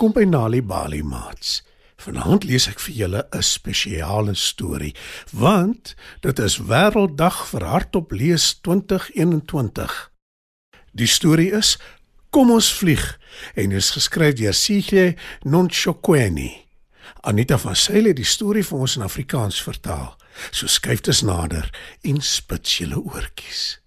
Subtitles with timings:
[0.00, 1.58] Welkom by Nali Bali Mats.
[2.00, 4.94] Vanaand lees ek vir julle 'n spesiale storie,
[5.30, 10.10] want dit is Wêrelddag vir hardop lees 2021.
[10.96, 11.76] Die storie is
[12.30, 13.20] Kom ons vlieg
[13.54, 16.64] en is geskryf deur Sihle Nonchokweni.
[17.20, 20.16] Anita van Sail het die storie vir ons in Afrikaans vertaal.
[20.50, 21.70] So skuif dit nader
[22.00, 23.80] en spits julle oortjies.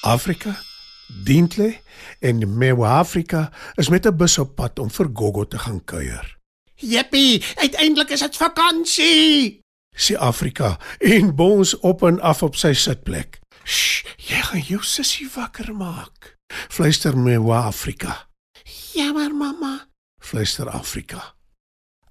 [0.00, 0.64] Afrika,
[1.08, 1.80] Dintle
[2.20, 6.36] en Mewa-Afrika is met 'n bus op pad om vir Gogo te gaan kuier.
[6.74, 9.60] Jippie, uiteindelik is dit vakansie.
[9.96, 13.38] Sê Afrika en bons op en af op sy sitplek.
[13.64, 16.36] Ssh, jy gaan jou sussie wakker maak.
[16.68, 18.28] Fluister Mewa-Afrika.
[18.92, 19.88] Jammer mamma.
[20.20, 21.34] Fluister Afrika.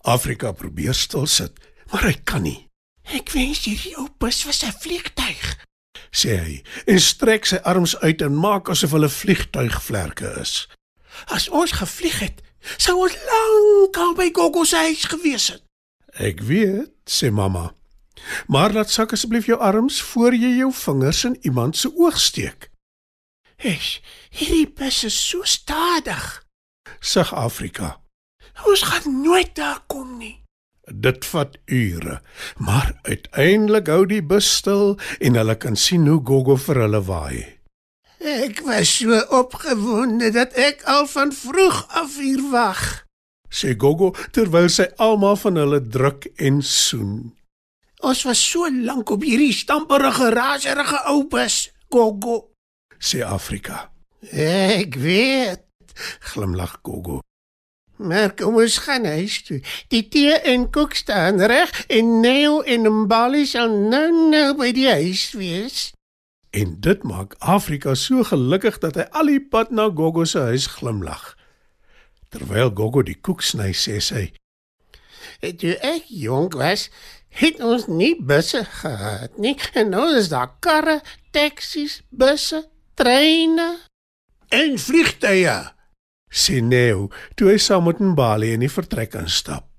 [0.02, 1.60] Afrika probeer stil sit,
[1.92, 2.68] maar hy kan nie.
[3.04, 5.66] Ek wens hierdie ou bus was 'n vliegtyg.
[6.14, 6.56] Sê hy
[6.94, 10.68] en strek sy arms uit en maak asof hulle vliegtuigvlerke is.
[11.34, 12.42] As ons gevlieg het,
[12.78, 15.64] sou ons lankal by Gogo se huis gewees het.
[16.14, 17.72] Ek weet, sê mamma.
[18.48, 22.70] Maar laat sak asseblief jou arms voor jy jou vingers in iemand se oog steek.
[23.58, 26.46] Hesh, hierdie bus is so stadig.
[27.00, 27.98] Sug Afrika.
[28.68, 30.43] Ons gaan nooit daar kom nie.
[31.04, 32.22] Dit vat ure,
[32.58, 37.40] maar uiteindelik hou die bus stil en hulle kan sien hoe Gogo vir hulle waai.
[38.24, 42.84] Ek was so opgewonde dat ek al van vroeg af hier wag.
[43.52, 47.34] Sê Gogo terwyl sy almal van hulle druk en soen.
[48.00, 52.40] Ons was so lank op hierdie stamperige, raserige ou bus, Gogo.
[52.96, 53.90] Sê Afrika.
[54.32, 55.68] Ek weet.
[56.32, 57.20] Glimlag Gogo.
[58.04, 59.62] Maar kom ons gaan huis toe.
[59.88, 64.90] Die tee en koek staan reg en Neo en Mbali sal nou nou by die
[64.92, 65.92] huis wees.
[66.52, 70.68] En dit maak Afrika so gelukkig dat hy al die pad na Gogo se huis
[70.76, 71.32] glimlag.
[72.30, 74.26] Terwyl Gogo die koek sny, sê sy:
[75.40, 76.90] Toe ek jonk was,
[77.40, 79.56] het ons nie busse gehad nie.
[79.74, 81.00] En nou is daar karre,
[81.32, 82.66] taksies, busse,
[83.00, 83.80] treine
[84.54, 85.56] en vliegtye.
[86.34, 89.70] Sê Neo toe hy saam met Mbali in die vertrek instap.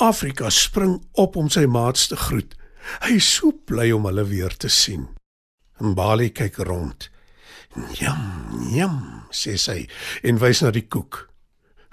[0.00, 2.54] Afrika spring op om sy maats te groet.
[3.04, 5.08] Hy is so bly om hulle weer te sien.
[5.80, 7.10] Mbali kyk rond.
[7.92, 9.88] "Jam, jam," sê sy
[10.22, 11.28] en wys na die koek.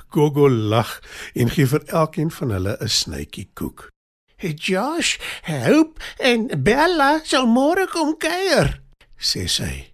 [0.09, 1.01] Gogo lag
[1.35, 3.89] en gee vir elkeen van hulle 'n snytjie koek.
[4.38, 8.81] Hey Josh, Hope en Bella sal môre kom kuier.
[9.17, 9.94] sê sy.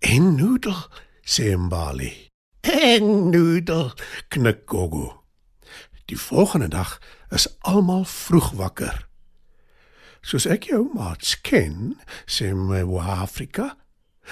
[0.00, 0.76] En noodel,
[1.24, 2.25] sê Mbali.
[2.66, 3.92] En noodel.
[4.28, 5.22] Knik Gogo.
[6.04, 9.06] Die volgende dag is almal vroeg wakker.
[10.20, 11.94] Soos ek jou maats ken,
[12.26, 13.76] sê my Afrika,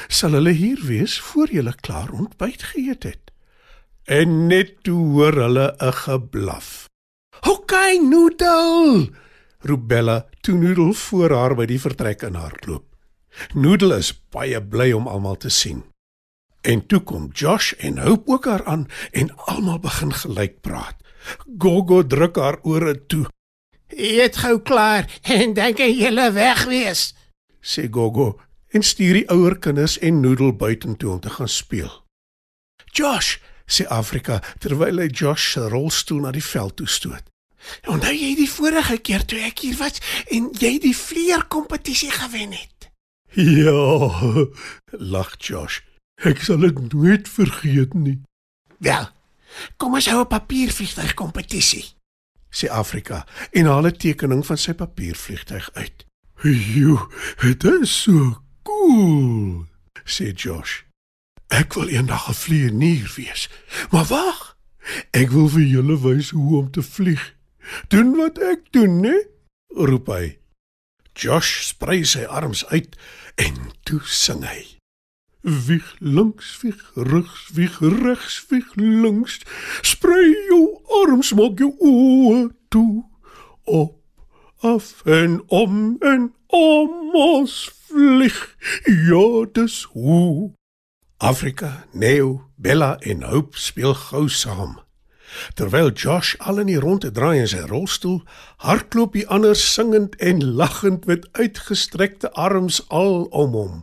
[0.09, 3.31] sal hulle hier wees voor julle klaar ontbyt geëet het.
[4.05, 6.89] En net toe hoor hulle 'n geblaf.
[7.41, 9.09] Okay, noodel.
[9.59, 12.85] roep Bella toe Noodle voor haar by die vertrek in hardloop.
[13.55, 15.94] Noodle is baie bly om almal te sien.
[16.65, 20.97] En toe kom Josh en Hope ook haar aan en almal begin gelyk praat.
[21.59, 23.27] Gogo druk haar ore toe,
[23.89, 27.13] Eet gou klaar en dink jy julle weg wees.
[27.61, 28.41] sê Gogo
[28.75, 31.93] en stuur die ouer kinders en Noodle buitentoe om te gaan speel.
[32.93, 37.31] Josh, sê Afrika terwyl hy Josh se rolstoel na die veld toe stoot.
[37.89, 42.91] Onthou jy die vorige keer toe ek hier was en jy die vleerkompetisie gewen het?
[43.35, 44.11] Ja,
[45.15, 45.81] lag Josh.
[46.23, 48.21] Ek sal dit nooit vergeet nie,
[48.85, 49.09] Wel,
[49.77, 51.85] kom ons hou 'n papiervliegtuig kompetisie.
[52.51, 56.07] sê Afrika en haal 'n tekening van sy papiervliegtuig uit.
[56.43, 57.09] "Jo,
[57.41, 59.67] dit is so cool,"
[60.05, 60.83] sê Josh.
[61.49, 63.49] "Ek wil eendag 'n vlieënier wees.
[63.91, 64.57] Maar wag,
[65.11, 67.35] ek wil vir julle wys hoe om te vlieg.
[67.89, 69.27] Doen wat ek doen, né?"
[69.69, 70.39] roep hy.
[71.15, 72.97] Josh sprei sy arms uit
[73.35, 74.77] en toe sing hy.
[75.45, 79.41] Wieg links, wieg regs, wieg regs, wieg links.
[79.81, 83.05] Sprei jou arms, maak jou oë toe.
[83.69, 83.93] Op,
[84.65, 87.59] af en om en om ons
[87.91, 88.41] vlieg.
[88.89, 90.55] Ja, dis hoe.
[91.21, 94.79] Afrika, Neo, Bella en Hope speel gou saam.
[95.61, 98.23] Terwyl Josh al in die ronde draai in sy rolstoel,
[98.65, 103.83] hardloop die ander singend en lagend met uitgestrekte arms al om hom.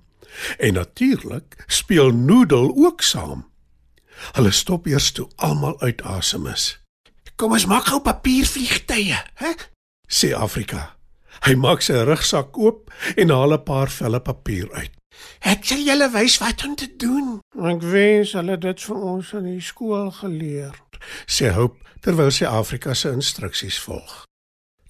[0.57, 3.50] En natuurlik speel Noodle ook saam.
[4.31, 6.80] Hulle stop eers toe almal uit asem is.
[7.36, 9.51] Kom ons maak gou papiervliegtye, hè?
[10.07, 10.95] Sê Afrika.
[11.42, 14.92] Hy maak sy rugsak oop en haal 'n paar velle papier uit.
[15.39, 17.39] Ek sal julle wys wat om te doen.
[17.66, 20.75] Ek wens hulle dit vir ons in die skool geleer.
[21.25, 24.25] sê Hope terwyl sy Afrika se instruksies volg.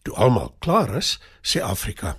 [0.04, 2.18] Toe almal klaar is, sê Afrika: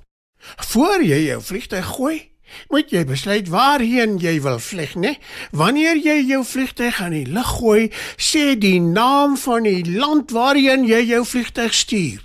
[0.57, 2.32] Voor jy jou vliegtyg gooi,
[2.69, 5.17] moet jy besluit waarheen jy wil vlieg, né?
[5.51, 10.87] Wanneer jy jou vliegtyg aan die lug gooi, sê die naam van die land waarheen
[10.89, 12.21] jy jou vliegtyg stuur.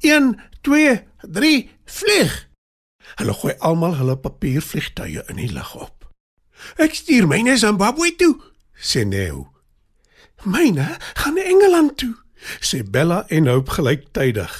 [0.00, 0.34] 1
[0.66, 2.36] 2 3 vlieg.
[3.20, 6.06] Hulle gooi almal hulle papiervliegtuie in die lug op.
[6.80, 8.34] Ek stuur myne Zimbabwe toe,
[8.76, 9.48] sê Neo.
[10.44, 12.14] Myne gaan Engeland toe,
[12.60, 14.52] sê Bella en Hope gelyktydig.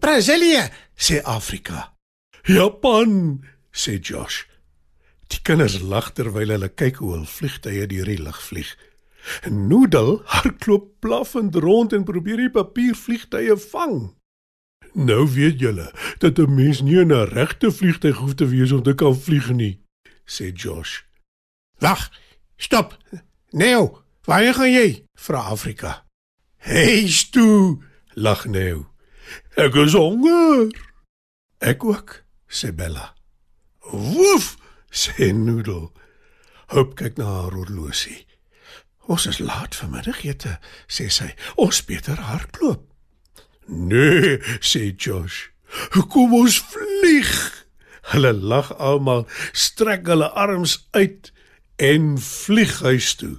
[0.00, 1.90] Brasilië, sê Afrika.
[2.46, 4.46] Japan, sê Josh.
[5.30, 8.70] Die kinders lag terwyl hulle kyk hoe hul vliegtuie deur die lug vlieg.
[9.46, 14.14] Noodle hardloop blaffend rond en probeer die papiervliegtuie vang.
[14.92, 18.94] Nou weet julle dat 'n mens nie 'n regte vliegtuig hoef te wees om te
[18.94, 19.80] kan vlieg nie,
[20.24, 21.02] sê Josh.
[21.78, 22.10] Wag,
[22.56, 22.98] stop.
[23.50, 25.04] Neo, waar gaan jy?
[25.14, 26.06] vra Afrika.
[26.56, 27.78] Hey, stu,
[28.14, 28.90] lag Neo.
[29.54, 30.70] Ek is honger.
[31.58, 33.19] Ek ook, sê Bella.
[33.92, 34.56] Woef,
[34.90, 35.90] sê Noodle.
[36.70, 38.26] Hoop kyk na haar horlosie.
[39.10, 40.52] Ons is laat vir middagete,
[40.86, 41.32] sê sy.
[41.58, 42.84] Ons beter hardloop.
[43.66, 45.50] Nee, sê Josh.
[46.10, 47.34] Kom ons vlieg.
[48.10, 51.30] Hulle lag almal, strek hulle arms uit
[51.78, 53.36] en vlieg huis toe.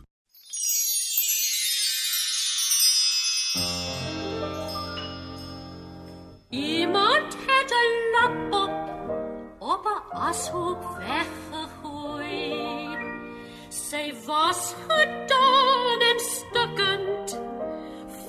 [10.32, 12.28] Op 'n ashoop weggegooi.
[13.70, 17.40] Sy was gedaan en stukkend,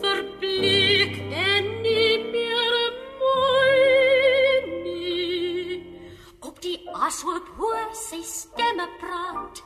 [0.00, 5.86] verbleek en nie meer mooi nie.
[6.40, 9.62] Op die ashoop hoor sy stemme praat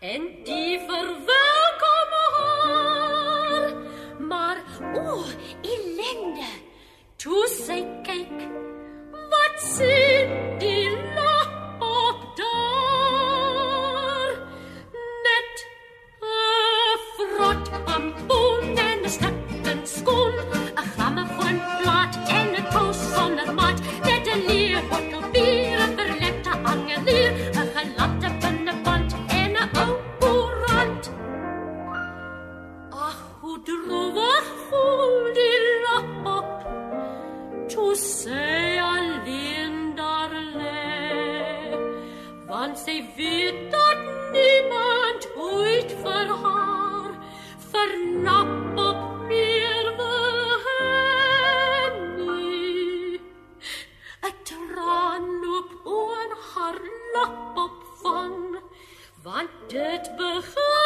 [0.00, 3.72] en die verwelkom haar.
[4.18, 4.58] Maar
[4.94, 5.22] o,
[5.62, 6.50] ellende.
[7.16, 8.65] Toe sy kyk,
[19.06, 20.34] 'n stukken skoen,
[20.82, 27.32] 'n grammofoonplaat en 'n kous sonder maat, net 'n leer bottel bier, 'n verlepte angelier,
[27.62, 29.10] 'n gelapte binneband
[29.40, 31.04] en 'n ou koerant.
[33.06, 36.50] Ag, hoe droewig voel die lap op
[37.70, 40.94] toe sy alleen daar lê
[42.50, 44.00] want sy weet dat
[44.36, 46.65] niemand ooit vir haar
[57.16, 58.32] lap op van.
[59.22, 60.85] Want dit begin